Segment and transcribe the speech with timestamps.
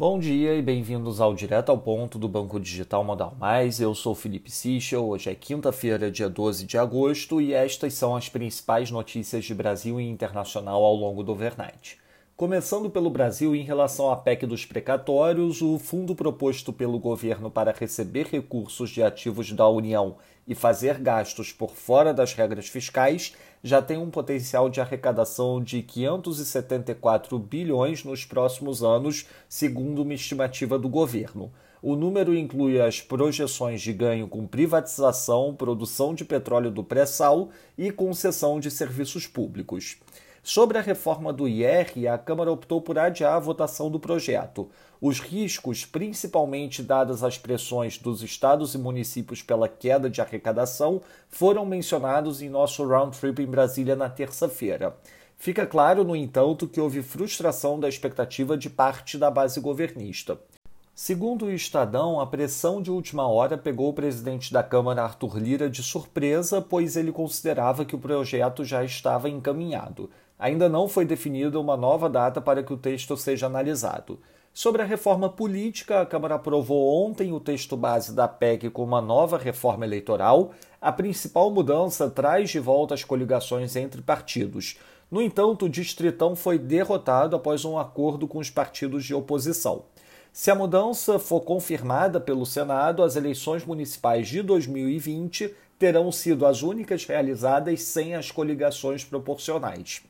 [0.00, 3.82] Bom dia e bem-vindos ao Direto ao Ponto do Banco Digital Modal Mais.
[3.82, 5.06] Eu sou Felipe Sichel.
[5.06, 10.00] Hoje é quinta-feira, dia 12 de agosto, e estas são as principais notícias de Brasil
[10.00, 11.99] e internacional ao longo do overnight.
[12.40, 17.70] Começando pelo Brasil, em relação à PEC dos precatórios, o fundo proposto pelo governo para
[17.70, 20.16] receber recursos de ativos da União
[20.48, 25.82] e fazer gastos por fora das regras fiscais já tem um potencial de arrecadação de
[25.82, 31.52] 574 bilhões nos próximos anos, segundo uma estimativa do governo.
[31.82, 37.90] O número inclui as projeções de ganho com privatização, produção de petróleo do pré-sal e
[37.90, 39.98] concessão de serviços públicos.
[40.42, 44.70] Sobre a reforma do IR, a Câmara optou por adiar a votação do projeto.
[45.00, 51.66] Os riscos, principalmente dadas as pressões dos estados e municípios pela queda de arrecadação, foram
[51.66, 54.96] mencionados em nosso round trip em Brasília na terça-feira.
[55.36, 60.38] Fica claro, no entanto, que houve frustração da expectativa de parte da base governista.
[60.94, 65.70] Segundo o Estadão, a pressão de última hora pegou o presidente da Câmara, Arthur Lira,
[65.70, 70.10] de surpresa, pois ele considerava que o projeto já estava encaminhado
[70.40, 74.18] ainda não foi definida uma nova data para que o texto seja analisado.
[74.52, 79.00] Sobre a reforma política, a Câmara aprovou ontem o texto base da PEC com uma
[79.00, 80.52] nova reforma eleitoral.
[80.80, 84.76] A principal mudança traz de volta as coligações entre partidos.
[85.10, 89.84] No entanto, o Distritão foi derrotado após um acordo com os partidos de oposição.
[90.32, 96.62] Se a mudança for confirmada pelo Senado, as eleições municipais de 2020 terão sido as
[96.62, 100.02] únicas realizadas sem as coligações proporcionais.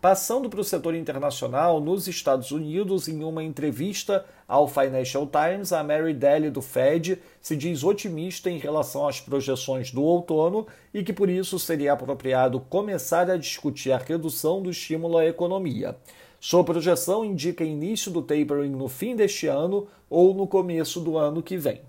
[0.00, 5.82] Passando para o setor internacional, nos Estados Unidos, em uma entrevista ao Financial Times, a
[5.82, 11.14] Mary Daly do Fed se diz otimista em relação às projeções do outono e que
[11.14, 15.96] por isso seria apropriado começar a discutir a redução do estímulo à economia.
[16.38, 21.42] Sua projeção indica início do tapering no fim deste ano ou no começo do ano
[21.42, 21.80] que vem.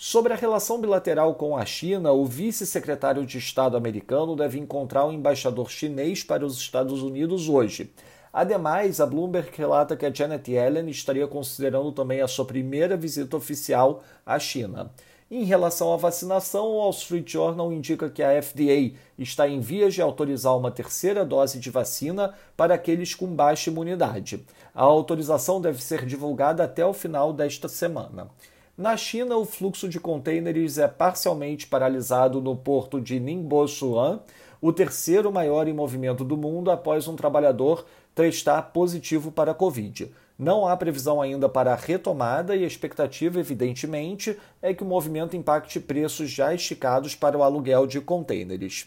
[0.00, 5.08] Sobre a relação bilateral com a China, o vice-secretário de Estado americano deve encontrar o
[5.08, 7.92] um embaixador chinês para os Estados Unidos hoje.
[8.32, 13.36] Ademais, a Bloomberg relata que a Janet Yellen estaria considerando também a sua primeira visita
[13.36, 14.92] oficial à China.
[15.28, 19.94] Em relação à vacinação, o Wall Street Journal indica que a FDA está em vias
[19.94, 24.46] de autorizar uma terceira dose de vacina para aqueles com baixa imunidade.
[24.72, 28.30] A autorização deve ser divulgada até o final desta semana.
[28.78, 34.20] Na China, o fluxo de contêineres é parcialmente paralisado no porto de Ningbo-Suan,
[34.60, 37.84] o terceiro maior em movimento do mundo após um trabalhador
[38.14, 40.14] testar positivo para a Covid.
[40.38, 45.34] Não há previsão ainda para a retomada e a expectativa, evidentemente, é que o movimento
[45.34, 48.86] impacte preços já esticados para o aluguel de contêineres.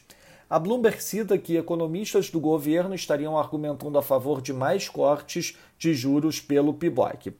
[0.50, 5.94] A Bloomberg cita que economistas do governo estariam argumentando a favor de mais cortes de
[5.94, 7.34] juros pelo PIBOC.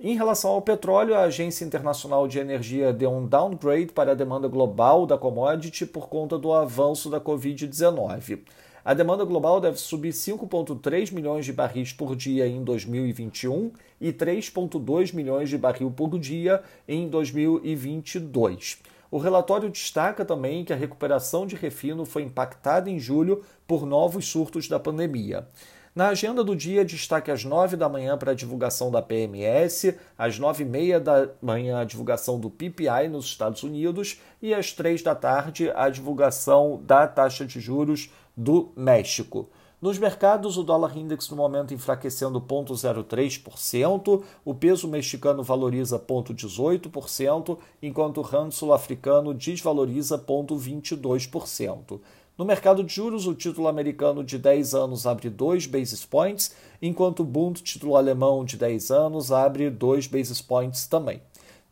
[0.00, 4.48] Em relação ao petróleo, a Agência Internacional de Energia deu um downgrade para a demanda
[4.48, 8.40] global da commodity por conta do avanço da Covid-19.
[8.84, 15.14] A demanda global deve subir 5,3 milhões de barris por dia em 2021 e 3,2
[15.14, 18.82] milhões de barril por dia em 2022.
[19.12, 24.26] O relatório destaca também que a recuperação de refino foi impactada em julho por novos
[24.26, 25.46] surtos da pandemia.
[25.94, 30.40] Na agenda do dia, destaque às 9 da manhã para a divulgação da PMS, às
[30.40, 35.04] 9 e meia da manhã a divulgação do PPI nos Estados Unidos e às 3
[35.04, 39.48] da tarde a divulgação da taxa de juros do México.
[39.80, 48.18] Nos mercados, o dólar index no momento enfraquecendo 0,03%, o peso mexicano valoriza 0,18%, enquanto
[48.18, 52.00] o rand sul-africano desvaloriza 0,22%.
[52.36, 56.52] No mercado de juros, o título americano de 10 anos abre 2 basis points,
[56.82, 61.22] enquanto o Bund, título alemão de 10 anos, abre 2 basis points também.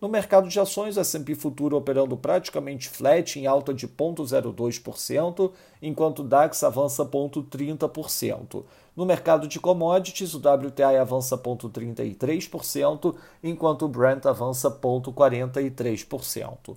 [0.01, 5.51] No mercado de ações, o S&P Futuro operando praticamente flat em alta de 0,02%,
[5.83, 8.63] enquanto o DAX avança 0,30%.
[8.95, 16.77] No mercado de commodities, o WTI avança 0,33%, enquanto o Brent avança 0,43%.